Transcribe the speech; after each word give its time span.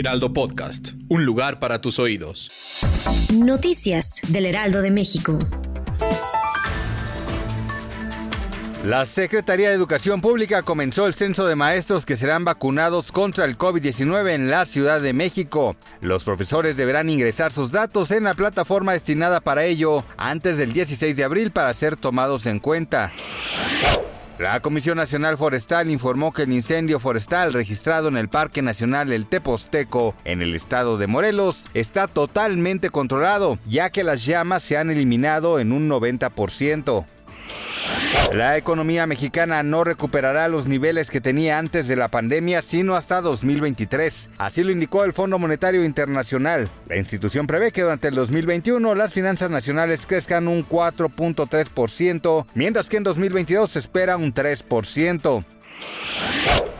Heraldo 0.00 0.32
Podcast, 0.32 0.92
un 1.10 1.26
lugar 1.26 1.58
para 1.58 1.82
tus 1.82 1.98
oídos. 1.98 2.48
Noticias 3.34 4.22
del 4.28 4.46
Heraldo 4.46 4.80
de 4.80 4.90
México. 4.90 5.38
La 8.82 9.04
Secretaría 9.04 9.68
de 9.68 9.74
Educación 9.74 10.22
Pública 10.22 10.62
comenzó 10.62 11.06
el 11.06 11.12
censo 11.12 11.46
de 11.46 11.54
maestros 11.54 12.06
que 12.06 12.16
serán 12.16 12.46
vacunados 12.46 13.12
contra 13.12 13.44
el 13.44 13.58
COVID-19 13.58 14.30
en 14.30 14.50
la 14.50 14.64
Ciudad 14.64 15.02
de 15.02 15.12
México. 15.12 15.76
Los 16.00 16.24
profesores 16.24 16.78
deberán 16.78 17.10
ingresar 17.10 17.52
sus 17.52 17.70
datos 17.70 18.10
en 18.10 18.24
la 18.24 18.32
plataforma 18.32 18.94
destinada 18.94 19.42
para 19.42 19.64
ello 19.64 20.02
antes 20.16 20.56
del 20.56 20.72
16 20.72 21.14
de 21.14 21.24
abril 21.24 21.50
para 21.50 21.74
ser 21.74 21.96
tomados 21.96 22.46
en 22.46 22.58
cuenta. 22.58 23.12
La 24.40 24.60
Comisión 24.60 24.96
Nacional 24.96 25.36
Forestal 25.36 25.90
informó 25.90 26.32
que 26.32 26.44
el 26.44 26.52
incendio 26.54 26.98
forestal 26.98 27.52
registrado 27.52 28.08
en 28.08 28.16
el 28.16 28.30
Parque 28.30 28.62
Nacional 28.62 29.12
El 29.12 29.26
Teposteco, 29.26 30.14
en 30.24 30.40
el 30.40 30.54
estado 30.54 30.96
de 30.96 31.06
Morelos, 31.06 31.68
está 31.74 32.08
totalmente 32.08 32.88
controlado, 32.88 33.58
ya 33.68 33.90
que 33.90 34.02
las 34.02 34.24
llamas 34.24 34.62
se 34.62 34.78
han 34.78 34.88
eliminado 34.88 35.58
en 35.58 35.72
un 35.72 35.90
90%. 35.90 37.04
La 38.32 38.56
economía 38.56 39.08
mexicana 39.08 39.64
no 39.64 39.82
recuperará 39.82 40.46
los 40.46 40.68
niveles 40.68 41.10
que 41.10 41.20
tenía 41.20 41.58
antes 41.58 41.88
de 41.88 41.96
la 41.96 42.06
pandemia, 42.06 42.62
sino 42.62 42.94
hasta 42.94 43.20
2023. 43.20 44.30
Así 44.38 44.62
lo 44.62 44.70
indicó 44.70 45.02
el 45.02 45.12
Fondo 45.12 45.36
Monetario 45.36 45.84
Internacional. 45.84 46.68
La 46.86 46.96
institución 46.96 47.48
prevé 47.48 47.72
que 47.72 47.82
durante 47.82 48.06
el 48.06 48.14
2021 48.14 48.94
las 48.94 49.12
finanzas 49.12 49.50
nacionales 49.50 50.06
crezcan 50.06 50.46
un 50.46 50.64
4.3%, 50.64 52.46
mientras 52.54 52.88
que 52.88 52.98
en 52.98 53.02
2022 53.02 53.68
se 53.68 53.80
espera 53.80 54.16
un 54.16 54.32
3%. 54.32 55.44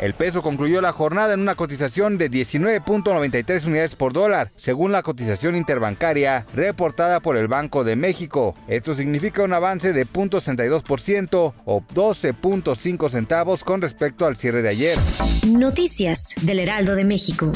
El 0.01 0.15
peso 0.15 0.41
concluyó 0.43 0.81
la 0.81 0.93
jornada 0.93 1.35
en 1.35 1.41
una 1.41 1.55
cotización 1.55 2.17
de 2.17 2.31
19.93 2.31 3.67
unidades 3.67 3.97
por 3.97 4.15
dólar, 4.15 4.51
según 4.57 4.93
la 4.93 5.03
cotización 5.03 5.57
interbancaria 5.57 6.47
reportada 6.55 7.21
por 7.21 7.37
el 7.37 7.49
Banco 7.49 7.85
de 7.85 7.97
México. 7.97 8.55
Esto 8.67 8.95
significa 8.95 9.43
un 9.43 9.53
avance 9.53 9.93
de 9.93 10.07
0.62% 10.07 11.53
o 11.67 11.83
12.5 11.83 13.11
centavos 13.11 13.63
con 13.63 13.83
respecto 13.83 14.25
al 14.25 14.37
cierre 14.37 14.63
de 14.63 14.71
ayer. 14.71 14.99
Noticias 15.47 16.35
del 16.41 16.61
Heraldo 16.61 16.95
de 16.95 17.05
México. 17.05 17.53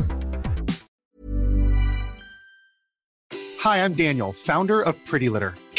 Hi, 3.64 3.78
I'm 3.78 3.94
Daniel, 3.96 4.34
founder 4.34 4.82
of 4.86 4.94
Pretty 5.10 5.30
Litter. 5.30 5.63